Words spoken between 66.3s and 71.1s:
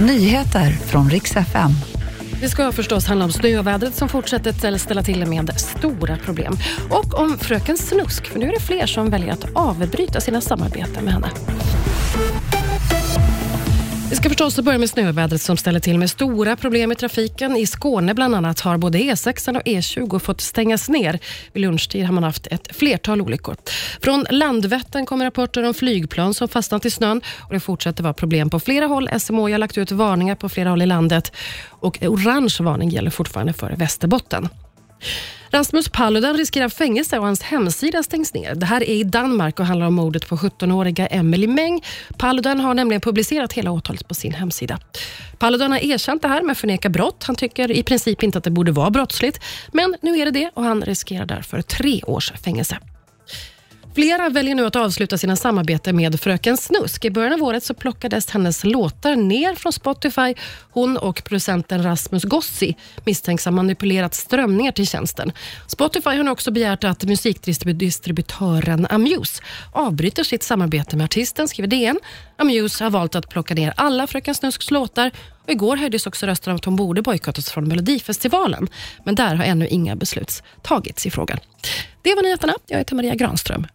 också begärt att musikdistributören Amuse avbryter sitt samarbete med